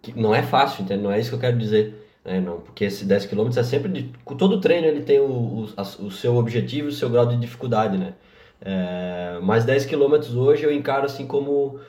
que 0.02 0.18
não 0.20 0.34
é 0.36 0.44
fácil, 0.44 0.84
entende? 0.84 1.02
Não 1.04 1.12
é 1.12 1.20
isso 1.20 1.30
que 1.30 1.36
eu 1.36 1.40
quero 1.40 1.58
dizer. 1.58 2.08
Né? 2.24 2.40
Não, 2.40 2.60
porque 2.60 2.86
esse 2.86 3.06
10 3.06 3.26
quilômetros 3.26 3.58
é 3.58 3.64
sempre 3.64 3.92
de... 3.92 4.12
Todo 4.38 4.60
treino 4.62 4.88
ele 4.88 5.02
tem 5.02 5.20
o, 5.20 5.26
o, 5.26 5.68
o 6.06 6.12
seu 6.12 6.36
objetivo 6.38 6.90
o 6.90 6.92
seu 6.92 7.10
grau 7.10 7.26
de 7.26 7.38
dificuldade, 7.38 7.98
né? 7.98 8.14
É, 8.62 9.40
mas 9.42 9.64
10 9.66 9.86
quilômetros 9.86 10.36
hoje 10.36 10.64
eu 10.66 10.74
encaro 10.74 11.06
assim 11.06 11.26
como 11.26 11.80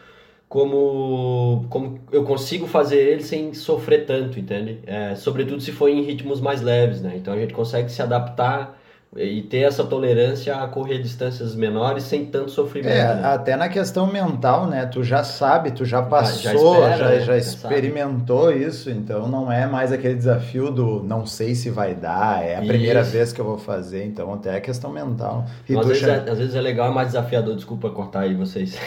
como, 0.51 1.65
como 1.71 2.01
eu 2.11 2.25
consigo 2.25 2.67
fazer 2.67 2.99
ele 2.99 3.23
sem 3.23 3.55
sofrer 3.55 4.05
tanto, 4.05 4.37
entende? 4.37 4.81
É, 4.85 5.15
sobretudo 5.15 5.61
se 5.63 5.71
for 5.71 5.89
em 5.89 6.03
ritmos 6.03 6.41
mais 6.41 6.61
leves, 6.61 7.01
né? 7.01 7.15
Então 7.17 7.33
a 7.33 7.39
gente 7.39 7.55
consegue 7.55 7.89
se 7.89 8.03
adaptar 8.03 8.80
e 9.17 9.43
ter 9.43 9.63
essa 9.63 9.83
tolerância 9.83 10.55
a 10.55 10.69
correr 10.69 10.99
distâncias 11.03 11.57
menores 11.57 12.05
sem 12.05 12.27
tanto 12.27 12.53
sofrimento. 12.53 12.93
É, 12.93 13.15
né? 13.17 13.23
até 13.25 13.57
na 13.57 13.69
questão 13.69 14.07
mental, 14.07 14.69
né? 14.69 14.87
Tu 14.87 15.03
já 15.03 15.25
sabe, 15.25 15.73
tu 15.73 15.85
já 15.85 16.01
passou, 16.01 16.41
já, 16.41 16.55
espera, 16.55 16.97
já, 16.97 17.09
né? 17.09 17.21
Já 17.21 17.37
experimentou 17.37 18.53
isso, 18.53 18.89
então 18.89 19.27
não 19.27 19.51
é 19.51 19.67
mais 19.67 19.91
aquele 19.91 20.15
desafio 20.15 20.71
do 20.71 21.03
não 21.03 21.27
sei 21.27 21.57
se 21.57 21.71
vai 21.71 21.93
dar, 21.93 22.45
é 22.45 22.57
a 22.57 22.61
primeira 22.63 23.01
Isso. 23.01 23.11
vez 23.11 23.33
que 23.33 23.41
eu 23.41 23.45
vou 23.45 23.59
fazer, 23.59 24.05
então 24.05 24.33
até 24.33 24.57
é 24.57 24.61
questão 24.61 24.93
mental. 24.93 25.45
E 25.69 25.77
Às 25.77 25.87
vezes, 25.87 26.03
já- 26.03 26.13
é, 26.13 26.31
às 26.31 26.39
vezes 26.39 26.55
é 26.55 26.61
legal, 26.61 26.89
é 26.91 26.95
mais 26.95 27.09
desafiador, 27.09 27.57
desculpa 27.57 27.91
cortar 27.91 28.21
aí 28.21 28.35
vocês. 28.35 28.79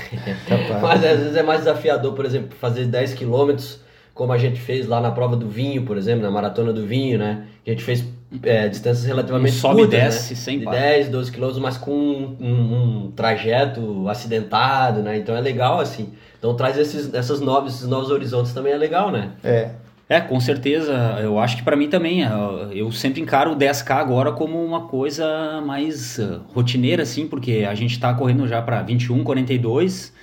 Capaz. 0.47 0.79
Mas 0.81 1.03
às 1.03 1.19
vezes 1.19 1.35
é 1.35 1.43
mais 1.43 1.59
desafiador, 1.59 2.13
por 2.13 2.23
exemplo, 2.25 2.55
fazer 2.57 2.85
10 2.85 3.13
quilômetros, 3.13 3.81
como 4.13 4.31
a 4.31 4.37
gente 4.37 4.59
fez 4.59 4.87
lá 4.87 5.01
na 5.01 5.11
prova 5.11 5.35
do 5.35 5.47
vinho, 5.47 5.83
por 5.83 5.97
exemplo, 5.97 6.21
na 6.23 6.29
maratona 6.31 6.71
do 6.71 6.85
vinho, 6.85 7.17
né? 7.17 7.43
A 7.65 7.69
gente 7.71 7.83
fez 7.83 8.05
é, 8.43 8.67
distâncias 8.67 9.05
relativamente 9.05 9.55
Um 9.55 9.59
sobe 9.59 9.73
e 9.81 9.83
curtas, 9.85 9.99
desce 10.01 10.33
né? 10.33 10.39
sem 10.39 10.59
de 10.59 10.65
parar. 10.65 10.79
10, 10.79 11.09
12 11.09 11.31
quilômetros, 11.31 11.61
mas 11.61 11.77
com 11.77 11.91
um, 11.91 12.37
um- 12.39 13.05
um 13.05 13.11
trajeto 13.11 14.07
acidentado, 14.09 15.01
né? 15.01 15.17
Então 15.17 15.35
é 15.35 15.41
legal, 15.41 15.79
assim. 15.79 16.09
Então 16.39 16.55
traz 16.55 16.77
esses, 16.77 17.13
essas 17.13 17.39
novas, 17.41 17.75
esses 17.75 17.87
novos 17.87 18.09
horizontes 18.11 18.53
também 18.53 18.73
é 18.73 18.77
legal, 18.77 19.11
né? 19.11 19.31
É, 19.43 19.69
É, 20.09 20.19
com 20.19 20.39
certeza. 20.39 20.91
Eu 21.21 21.39
acho 21.39 21.55
que 21.57 21.63
para 21.63 21.75
mim 21.75 21.87
também. 21.89 22.23
é, 22.23 22.29
Eu 22.73 22.91
sempre 22.91 23.21
encaro 23.21 23.51
o 23.53 23.55
10K 23.55 23.95
agora 23.97 24.31
como 24.31 24.63
uma 24.63 24.81
coisa 24.81 25.61
mais 25.65 26.19
eh, 26.19 26.39
rotineira, 26.53 27.01
assim, 27.03 27.25
porque 27.27 27.65
a 27.67 27.73
gente 27.73 27.99
tá 27.99 28.13
correndo 28.13 28.47
já 28.47 28.61
para 28.61 28.81
21, 28.83 29.23
42 29.23 30.13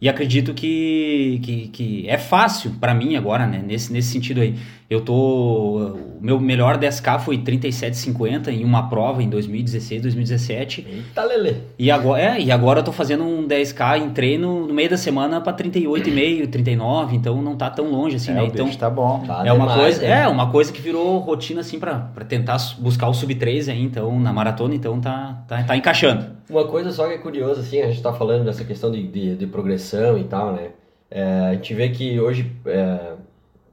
E 0.00 0.08
acredito 0.08 0.54
que, 0.54 1.40
que, 1.42 1.68
que 1.68 2.08
é 2.08 2.16
fácil 2.16 2.72
para 2.80 2.94
mim 2.94 3.16
agora, 3.16 3.46
né? 3.46 3.62
Nesse, 3.64 3.92
nesse 3.92 4.08
sentido 4.08 4.40
aí. 4.40 4.54
Eu 4.88 5.02
tô. 5.02 5.14
O 5.14 6.18
meu 6.20 6.40
melhor 6.40 6.76
10K 6.76 7.20
foi 7.20 7.38
37,50 7.38 8.48
em 8.48 8.64
uma 8.64 8.88
prova 8.88 9.22
em 9.22 9.28
2016, 9.28 10.02
2017. 10.02 10.86
Eita, 10.90 11.22
Lele. 11.24 11.58
E 11.78 11.90
agora, 11.90 12.20
é, 12.20 12.40
e 12.40 12.50
agora 12.50 12.80
eu 12.80 12.84
tô 12.84 12.90
fazendo 12.92 13.22
um 13.24 13.46
10K 13.46 13.98
em 14.02 14.10
treino 14.10 14.66
no 14.66 14.74
meio 14.74 14.90
da 14.90 14.96
semana 14.96 15.40
para 15.40 15.52
38,5, 15.56 16.48
39, 16.50 17.16
então 17.16 17.40
não 17.40 17.54
tá 17.56 17.70
tão 17.70 17.90
longe 17.90 18.16
assim, 18.16 18.32
É, 18.32 18.34
né? 18.34 18.42
o 18.42 18.46
Então 18.46 18.68
tá 18.70 18.90
bom. 18.90 19.22
Tá 19.24 19.42
é 19.46 19.52
uma 19.52 19.68
demais, 19.68 19.80
coisa, 19.80 20.02
né? 20.02 20.22
é 20.22 20.28
uma 20.28 20.50
coisa 20.50 20.72
que 20.72 20.80
virou 20.80 21.18
rotina 21.18 21.60
assim 21.60 21.78
para 21.78 22.00
tentar 22.28 22.56
buscar 22.78 23.08
o 23.08 23.14
sub 23.14 23.32
3 23.34 23.68
aí, 23.68 23.80
então 23.82 24.18
na 24.18 24.32
maratona, 24.32 24.74
então 24.74 25.00
tá 25.00 25.44
tá, 25.46 25.62
tá 25.62 25.76
encaixando. 25.76 26.40
Uma 26.50 26.66
coisa 26.66 26.90
só 26.90 27.06
que 27.06 27.14
é 27.14 27.18
curiosa, 27.18 27.60
assim, 27.60 27.80
a 27.80 27.86
gente 27.86 28.02
tá 28.02 28.12
falando 28.12 28.44
dessa 28.44 28.64
questão 28.64 28.90
de, 28.90 29.06
de, 29.06 29.36
de 29.36 29.46
progressão 29.46 29.89
e 30.18 30.24
tal, 30.24 30.52
né? 30.52 30.70
É, 31.10 31.22
a 31.50 31.52
gente 31.54 31.74
vê 31.74 31.88
que 31.88 32.20
hoje, 32.20 32.50
é, 32.66 33.14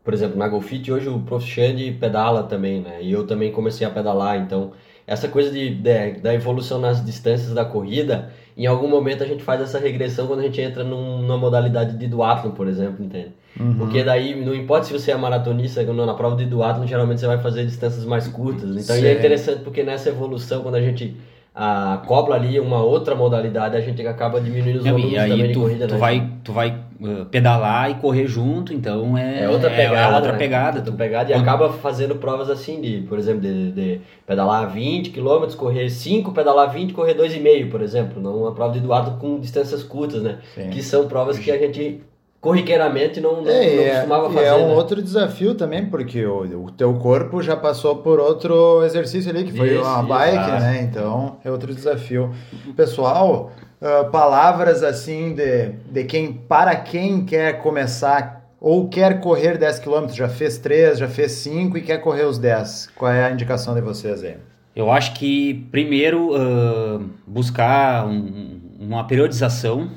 por 0.03 0.13
exemplo, 0.13 0.38
na 0.38 0.47
Golfit, 0.47 0.91
hoje 0.91 1.09
o 1.09 1.19
Prof. 1.19 1.45
Xande 1.45 1.91
pedala 1.91 2.43
também, 2.43 2.81
né? 2.81 3.00
E 3.01 3.12
eu 3.12 3.27
também 3.27 3.51
comecei 3.51 3.86
a 3.86 3.89
pedalar, 3.89 4.38
então 4.38 4.71
essa 5.05 5.27
coisa 5.27 5.51
de, 5.51 5.69
de- 5.75 6.13
da 6.21 6.33
evolução 6.33 6.79
nas 6.79 7.03
distâncias 7.05 7.53
da 7.53 7.63
corrida, 7.63 8.29
em 8.57 8.65
algum 8.65 8.88
momento 8.89 9.24
a 9.24 9.27
gente 9.27 9.43
faz 9.43 9.62
essa 9.62 9.79
regressão 9.79 10.27
quando 10.27 10.39
a 10.39 10.43
gente 10.43 10.59
entra 10.59 10.83
num- 10.83 11.19
numa 11.21 11.38
modalidade 11.38 11.97
de 11.97 12.07
duatlon, 12.07 12.51
por 12.51 12.67
exemplo, 12.67 13.05
entende? 13.05 13.31
Uhum. 13.59 13.77
Porque 13.77 14.03
daí, 14.03 14.36
não 14.43 14.53
importa 14.53 14.86
se 14.86 14.93
você 14.93 15.12
é 15.12 15.15
maratonista, 15.17 15.81
na 15.83 16.13
prova 16.13 16.36
de 16.36 16.45
duatlon, 16.45 16.86
geralmente 16.86 17.19
você 17.21 17.27
vai 17.27 17.39
fazer 17.39 17.65
distâncias 17.65 18.03
mais 18.05 18.27
curtas. 18.27 18.69
Então, 18.75 18.97
e 18.97 19.05
é 19.05 19.13
interessante 19.13 19.62
porque 19.63 19.83
nessa 19.83 20.09
evolução, 20.09 20.62
quando 20.62 20.75
a 20.75 20.81
gente 20.81 21.15
ah, 21.60 21.96
acopla 21.96 22.36
ali 22.36 22.60
uma 22.60 22.84
outra 22.84 23.16
modalidade, 23.16 23.76
a 23.76 23.82
gente 23.82 24.06
acaba 24.06 24.40
diminuindo 24.40 24.78
os 24.78 24.86
Não, 24.86 24.92
volumes 24.92 25.14
e 25.14 25.16
também 25.16 25.42
aí 25.42 25.48
de 25.48 25.54
tu, 25.56 25.60
corrida, 25.62 25.88
tu 25.88 25.94
né? 25.96 26.00
vai 26.00 26.30
tu 26.44 26.52
vai 26.54 26.78
uh, 27.02 27.26
pedalar 27.26 27.90
e 27.90 27.96
correr 27.96 28.28
junto, 28.28 28.72
então 28.72 29.18
é 29.18 29.44
É 29.44 29.50
outra 29.50 29.70
pegada, 29.72 30.14
é 30.14 30.16
outra 30.16 30.32
né? 30.34 30.38
pegada. 30.38 30.82
Tu- 30.82 30.94
pegada 30.94 31.32
e 31.32 31.34
quando- 31.34 31.42
acaba 31.42 31.74
fazendo 31.74 32.16
provas 32.16 32.50
assim 32.52 32.80
de, 32.80 33.02
por 33.10 33.18
exemplo, 33.18 33.42
de, 33.42 33.72
de 33.72 34.02
pedalar 34.28 34.70
20 34.72 35.10
km, 35.10 35.52
correr 35.58 35.90
5, 35.90 36.32
pedalar 36.32 36.72
20, 36.72 36.94
correr 36.94 37.16
2,5, 37.16 37.72
por 37.72 37.82
exemplo, 37.82 38.22
numa 38.22 38.52
prova 38.54 38.74
de 38.74 38.80
duatlon 38.80 39.18
com 39.18 39.40
distâncias 39.40 39.82
curtas, 39.82 40.22
né? 40.22 40.38
Sim. 40.54 40.70
Que 40.70 40.84
são 40.84 41.08
provas 41.08 41.40
que 41.40 41.50
a 41.50 41.58
gente 41.58 42.02
corriqueiramente 42.41 43.20
não, 43.20 43.41
não, 43.41 43.50
É, 43.51 43.74
e 43.74 43.75
não 43.75 43.84
é, 43.84 43.89
costumava 43.96 44.29
fazer, 44.32 44.46
é 44.46 44.53
um 44.56 44.67
né? 44.70 44.74
outro 44.75 45.01
desafio 45.01 45.56
também, 45.56 45.86
porque 45.86 46.25
o, 46.25 46.65
o 46.65 46.72
teu 46.72 46.94
corpo 46.96 47.41
já 47.41 47.56
passou 47.58 47.98
por 47.98 48.20
outro 48.20 48.84
exercício 48.84 49.29
ali, 49.32 49.44
que 49.44 49.53
foi 49.56 49.74
Isso, 49.74 49.82
uma 49.82 50.03
bike, 50.03 50.38
exato. 50.38 50.62
né? 50.62 50.82
Então 50.84 51.38
é 51.44 51.51
outro 51.51 51.74
desafio. 51.74 52.32
Pessoal, 52.75 53.51
ah, 53.82 54.06
palavras 54.12 54.84
assim 54.84 55.34
de, 55.34 55.70
de 55.91 56.03
quem, 56.06 56.32
para 56.34 56.75
quem 56.75 57.25
quer 57.25 57.60
começar 57.62 58.38
ou 58.60 58.88
quer 58.88 59.20
correr 59.20 59.58
10 59.58 59.79
km, 59.79 60.08
já 60.12 60.27
fez 60.29 60.58
3, 60.58 60.98
já 60.98 61.08
fez 61.08 61.32
5 61.34 61.77
e 61.77 61.82
quer 61.82 61.98
correr 62.00 62.24
os 62.25 62.38
10. 62.39 62.89
Qual 62.96 63.12
é 63.12 63.25
a 63.25 63.32
indicação 63.32 63.74
de 63.75 63.82
vocês 63.82 64.24
aí? 64.24 64.36
Eu 64.75 64.91
acho 64.91 65.13
que 65.13 65.67
primeiro 65.72 66.32
uh, 66.36 67.03
buscar 67.25 68.06
um- 68.08 68.60
uma 68.79 69.06
periodização, 69.08 69.89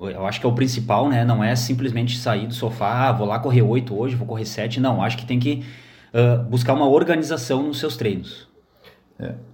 eu 0.00 0.26
acho 0.26 0.40
que 0.40 0.46
é 0.46 0.48
o 0.48 0.54
principal, 0.54 1.08
né? 1.08 1.24
Não 1.24 1.42
é 1.42 1.54
simplesmente 1.56 2.18
sair 2.18 2.46
do 2.46 2.54
sofá, 2.54 3.08
ah, 3.08 3.12
vou 3.12 3.26
lá 3.26 3.38
correr 3.38 3.62
8 3.62 3.98
hoje, 3.98 4.14
vou 4.14 4.26
correr 4.26 4.44
7. 4.44 4.80
Não, 4.80 5.02
acho 5.02 5.16
que 5.16 5.26
tem 5.26 5.38
que 5.38 5.64
uh, 6.12 6.42
buscar 6.44 6.74
uma 6.74 6.88
organização 6.88 7.62
nos 7.62 7.78
seus 7.78 7.96
treinos. 7.96 8.48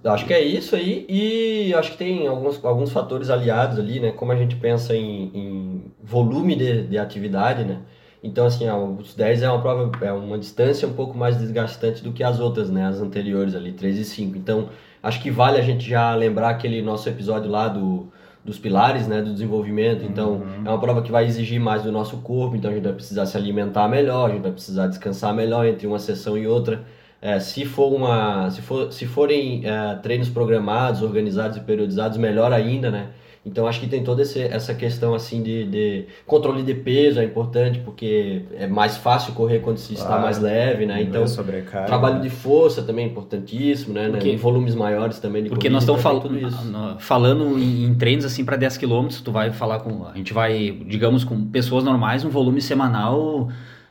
Acho 0.04 0.26
que 0.26 0.34
é 0.34 0.42
isso 0.42 0.74
aí, 0.74 1.06
e 1.08 1.72
acho 1.74 1.92
que 1.92 1.98
tem 1.98 2.26
alguns, 2.26 2.64
alguns 2.64 2.90
fatores 2.90 3.30
aliados 3.30 3.78
ali, 3.78 4.00
né? 4.00 4.10
Como 4.10 4.32
a 4.32 4.36
gente 4.36 4.56
pensa 4.56 4.94
em, 4.96 5.30
em 5.32 5.92
volume 6.02 6.56
de, 6.56 6.82
de 6.88 6.98
atividade, 6.98 7.64
né? 7.64 7.80
Então, 8.24 8.46
assim, 8.46 8.68
ó, 8.68 8.84
os 8.84 9.14
10 9.14 9.42
é 9.42 9.48
uma 9.48 9.60
prova, 9.60 10.04
é 10.04 10.12
uma 10.12 10.38
distância 10.38 10.86
um 10.86 10.94
pouco 10.94 11.16
mais 11.16 11.36
desgastante 11.36 12.02
do 12.02 12.12
que 12.12 12.24
as 12.24 12.40
outras, 12.40 12.70
né? 12.70 12.86
As 12.86 13.00
anteriores 13.00 13.54
ali, 13.54 13.72
3 13.72 13.98
e 13.98 14.04
5. 14.04 14.36
Então, 14.36 14.68
acho 15.00 15.20
que 15.22 15.30
vale 15.30 15.58
a 15.58 15.62
gente 15.62 15.88
já 15.88 16.12
lembrar 16.14 16.50
aquele 16.50 16.82
nosso 16.82 17.08
episódio 17.08 17.48
lá 17.50 17.68
do, 17.68 18.12
dos 18.44 18.58
pilares, 18.58 19.06
né? 19.06 19.22
Do 19.22 19.32
desenvolvimento. 19.32 20.04
Então, 20.04 20.42
é 20.64 20.68
uma 20.68 20.80
prova 20.80 21.02
que 21.02 21.12
vai 21.12 21.24
exigir 21.26 21.60
mais 21.60 21.82
do 21.82 21.92
nosso 21.92 22.18
corpo, 22.18 22.56
então 22.56 22.70
a 22.70 22.74
gente 22.74 22.84
vai 22.84 22.92
precisar 22.92 23.26
se 23.26 23.36
alimentar 23.36 23.88
melhor, 23.88 24.30
a 24.30 24.32
gente 24.32 24.42
vai 24.42 24.52
precisar 24.52 24.86
descansar 24.88 25.34
melhor 25.34 25.66
entre 25.66 25.86
uma 25.86 25.98
sessão 25.98 26.36
e 26.36 26.46
outra. 26.46 26.84
É, 27.20 27.38
se 27.38 27.64
for 27.64 27.92
uma, 27.92 28.50
se, 28.50 28.60
for, 28.62 28.92
se 28.92 29.06
forem 29.06 29.62
é, 29.64 29.94
treinos 29.96 30.28
programados, 30.28 31.02
organizados 31.02 31.56
e 31.56 31.60
periodizados, 31.60 32.18
melhor 32.18 32.52
ainda, 32.52 32.90
né? 32.90 33.10
Então 33.44 33.66
acho 33.66 33.80
que 33.80 33.88
tem 33.88 34.04
toda 34.04 34.22
esse, 34.22 34.40
essa 34.40 34.72
questão 34.72 35.14
assim 35.14 35.42
de, 35.42 35.64
de 35.64 36.04
controle 36.24 36.62
de 36.62 36.74
peso 36.74 37.18
é 37.18 37.24
importante 37.24 37.80
porque 37.80 38.42
é 38.56 38.68
mais 38.68 38.96
fácil 38.96 39.32
correr 39.32 39.58
quando 39.58 39.78
se 39.78 39.94
está 39.94 40.06
Claro. 40.06 40.22
mais 40.22 40.38
leve, 40.40 40.86
né? 40.86 41.02
Então 41.02 41.26
sobrecarga. 41.26 41.86
trabalho 41.88 42.20
de 42.22 42.30
força 42.30 42.82
também 42.82 43.06
é 43.06 43.08
importantíssimo, 43.08 43.94
né? 43.94 44.08
Porque- 44.10 44.30
Em 44.30 44.36
volumes 44.36 44.76
maiores 44.76 45.18
também 45.18 45.42
de 45.42 45.48
Porque 45.48 45.68
corrida, 45.68 45.72
nós 45.74 45.82
estamos 45.82 46.00
então 46.00 46.12
fal 46.12 46.20
tem 46.20 46.30
tudo 46.40 46.48
isso. 46.48 46.64
no- 46.70 47.00
falando 47.00 47.58
em, 47.58 47.84
em 47.86 47.94
treinos 47.96 48.24
assim 48.24 48.44
para 48.44 48.56
10 48.56 48.78
km, 48.78 49.08
tu 49.24 49.32
vai 49.32 49.50
falar 49.50 49.80
com 49.80 50.06
a 50.06 50.14
gente 50.16 50.32
vai, 50.32 50.70
digamos, 50.86 51.24
com 51.24 51.44
pessoas 51.46 51.82
normais, 51.82 52.24
um 52.24 52.30
volume 52.30 52.60
semanal 52.60 53.48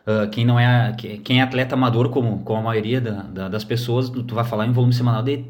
ah, 0.07 0.27
quem 0.31 0.45
não 0.45 0.57
é 0.59 0.93
que- 0.97 1.17
quem 1.17 1.41
é 1.41 1.43
atleta 1.43 1.75
amador 1.75 2.09
como, 2.09 2.39
como 2.39 2.59
a 2.59 2.63
maioria 2.63 2.99
da- 3.01 3.21
da- 3.23 3.49
das 3.49 3.63
pessoas, 3.65 4.09
tu, 4.09 4.23
tu 4.23 4.33
vai 4.33 4.43
falar 4.45 4.65
em 4.65 4.69
um 4.69 4.73
volume 4.73 4.93
semanal 4.93 5.21
de 5.21 5.43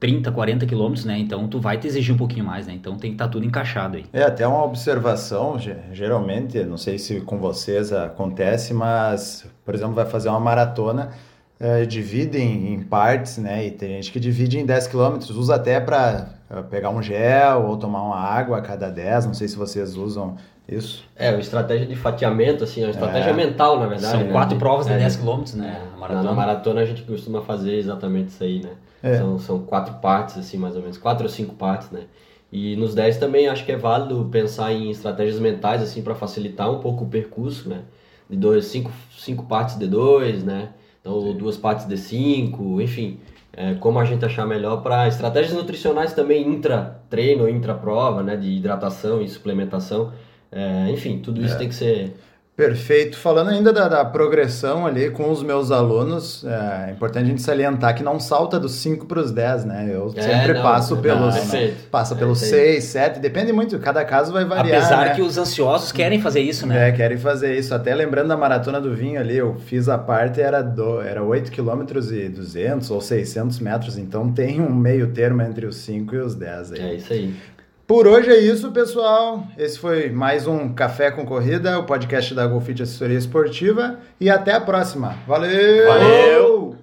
30, 0.00 0.32
40 0.32 0.64
quilômetros, 0.66 1.04
né? 1.04 1.18
Então 1.18 1.46
tu 1.46 1.60
vai 1.60 1.76
te 1.76 1.86
exigir 1.86 2.14
um 2.14 2.18
pouquinho 2.18 2.44
mais, 2.44 2.66
né? 2.66 2.72
Então 2.72 2.96
tem 2.96 3.10
que 3.10 3.16
estar 3.16 3.28
tudo 3.28 3.44
encaixado 3.44 3.98
aí. 3.98 4.06
É, 4.12 4.22
até 4.22 4.46
uma 4.46 4.64
observação, 4.64 5.58
ge- 5.58 5.76
geralmente, 5.92 6.64
não 6.64 6.78
sei 6.78 6.98
se 6.98 7.20
com 7.20 7.38
vocês 7.38 7.92
acontece, 7.92 8.72
mas, 8.72 9.44
por 9.64 9.74
exemplo, 9.74 9.92
vai 9.92 10.06
fazer 10.06 10.30
uma 10.30 10.40
maratona, 10.40 11.10
eh, 11.60 11.84
divide 11.84 12.38
em, 12.38 12.72
em 12.72 12.82
partes, 12.82 13.36
né? 13.36 13.66
E 13.66 13.70
tem 13.70 13.90
gente 13.90 14.10
que 14.10 14.18
divide 14.18 14.58
em 14.58 14.64
10 14.64 14.86
quilômetros, 14.86 15.30
usa 15.36 15.56
até 15.56 15.78
para 15.78 16.30
pegar 16.70 16.88
um 16.88 17.02
gel 17.02 17.66
ou 17.66 17.76
tomar 17.76 18.02
uma 18.02 18.18
água 18.18 18.56
a 18.56 18.62
cada 18.62 18.88
10, 18.88 19.26
não 19.26 19.34
sei 19.34 19.46
se 19.48 19.56
vocês 19.56 19.94
usam 19.96 20.36
isso. 20.66 21.04
É, 21.16 21.30
uma 21.30 21.40
estratégia 21.40 21.84
de 21.86 21.94
fatiamento, 21.96 22.64
assim, 22.64 22.80
é 22.82 22.84
uma 22.86 22.90
estratégia 22.92 23.30
É. 23.30 23.32
mental, 23.34 23.78
na 23.78 23.86
verdade. 23.86 24.12
São 24.12 24.22
né? 24.24 24.32
quatro 24.32 24.56
provas 24.56 24.86
de 24.86 24.92
É, 24.92 24.98
10 24.98 25.16
km, 25.16 25.42
né? 25.56 25.78
É, 26.06 26.14
na, 26.14 26.22
maratona. 26.22 26.22
na 26.22 26.32
maratona 26.32 26.80
a 26.80 26.84
gente 26.84 27.02
costuma 27.02 27.42
fazer 27.42 27.76
exatamente 27.76 28.28
isso 28.28 28.42
aí, 28.42 28.62
né? 28.62 28.70
É. 29.02 29.16
São, 29.16 29.38
são 29.38 29.58
quatro 29.60 29.94
partes, 29.94 30.38
assim, 30.38 30.56
mais 30.56 30.76
ou 30.76 30.82
menos. 30.82 30.98
Quatro 30.98 31.24
ou 31.24 31.30
cinco 31.30 31.54
partes, 31.54 31.90
né? 31.90 32.02
E 32.52 32.74
nos 32.76 32.94
10 32.94 33.18
também 33.18 33.48
acho 33.48 33.64
que 33.64 33.72
é 33.72 33.76
válido 33.76 34.28
pensar 34.30 34.72
em 34.72 34.90
estratégias 34.90 35.38
mentais, 35.38 35.82
assim, 35.82 36.02
para 36.02 36.14
facilitar 36.14 36.70
um 36.70 36.80
pouco 36.80 37.04
o 37.04 37.08
percurso, 37.08 37.68
né? 37.68 37.82
De 38.28 38.36
dois, 38.36 38.66
cinco, 38.66 38.90
cinco 39.16 39.44
partes 39.44 39.78
de 39.78 39.86
dois, 39.86 40.42
né? 40.42 40.70
Então, 41.00 41.12
ou 41.12 41.32
duas 41.32 41.56
partes 41.56 41.86
de 41.86 41.96
cinco, 41.96 42.80
enfim. 42.80 43.18
É, 43.52 43.74
como 43.74 43.98
a 43.98 44.04
gente 44.04 44.24
achar 44.24 44.46
melhor 44.46 44.82
para 44.82 45.08
estratégias 45.08 45.54
nutricionais 45.54 46.12
também 46.12 46.46
intra-treino, 46.46 47.48
intra-prova, 47.48 48.22
né? 48.22 48.36
De 48.36 48.48
hidratação 48.48 49.22
e 49.22 49.28
suplementação. 49.28 50.12
É, 50.50 50.90
enfim, 50.90 51.18
tudo 51.18 51.40
isso 51.44 51.56
tem 51.56 51.68
que 51.68 51.74
ser 51.74 52.16
Perfeito. 52.60 53.16
Falando 53.16 53.48
ainda 53.48 53.72
da, 53.72 53.88
da 53.88 54.04
progressão 54.04 54.86
ali 54.86 55.10
com 55.10 55.30
os 55.30 55.42
meus 55.42 55.70
alunos, 55.70 56.44
é 56.44 56.90
importante 56.90 57.24
a 57.24 57.28
gente 57.28 57.40
salientar 57.40 57.94
que 57.94 58.02
não 58.02 58.20
salta 58.20 58.60
dos 58.60 58.72
5 58.72 59.06
para 59.06 59.20
os 59.20 59.30
10, 59.30 59.64
né? 59.64 59.88
Eu 59.90 60.12
É, 60.14 60.20
sempre 60.22 60.54
não, 60.54 60.62
passo 60.62 60.94
não, 60.94 61.02
pelos, 61.02 61.34
perfeito. 61.34 61.88
passa 61.90 62.14
É 62.14 62.18
pelos 62.18 62.42
isso 62.42 62.54
aí. 62.54 62.80
6, 62.80 62.84
7, 62.84 63.20
depende 63.20 63.52
muito, 63.52 63.78
cada 63.78 64.04
caso 64.04 64.32
vai 64.32 64.44
variar, 64.44 64.78
Apesar 64.78 65.06
né? 65.06 65.14
que 65.14 65.22
os 65.22 65.38
ansiosos 65.38 65.90
querem 65.90 66.20
fazer 66.20 66.40
isso, 66.40 66.66
né? 66.66 66.88
É, 66.88 66.92
querem 66.92 67.16
fazer 67.16 67.56
isso. 67.56 67.74
Até 67.74 67.94
lembrando 67.94 68.28
da 68.28 68.36
maratona 68.36 68.80
do 68.80 68.94
vinho 68.94 69.18
ali, 69.18 69.38
eu 69.38 69.54
fiz 69.54 69.88
a 69.88 69.96
parte, 69.96 70.40
era, 70.40 70.60
do, 70.60 71.00
era 71.00 71.22
8 71.22 71.50
km 71.50 71.82
e 72.12 72.28
200 72.28 72.90
ou 72.90 73.00
600 73.00 73.58
metros, 73.60 73.96
então 73.96 74.30
tem 74.30 74.60
um 74.60 74.74
meio 74.74 75.12
termo 75.12 75.40
entre 75.40 75.64
os 75.64 75.76
5 75.76 76.14
e 76.14 76.18
os 76.18 76.34
10 76.34 76.72
aí. 76.72 76.80
É 76.80 76.94
isso 76.94 77.12
aí. 77.12 77.34
Por 77.90 78.06
hoje 78.06 78.30
é 78.30 78.38
isso, 78.38 78.70
pessoal. 78.70 79.42
Esse 79.58 79.76
foi 79.76 80.10
mais 80.10 80.46
um 80.46 80.72
Café 80.72 81.10
com 81.10 81.26
Corrida, 81.26 81.76
o 81.76 81.82
podcast 81.82 82.32
da 82.32 82.46
Golfit 82.46 82.80
Assessoria 82.80 83.18
Esportiva. 83.18 83.98
E 84.20 84.30
até 84.30 84.52
a 84.52 84.60
próxima. 84.60 85.18
Valeu! 85.26 85.88
Valeu! 85.88 86.79